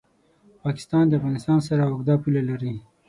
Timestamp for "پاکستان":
0.63-1.03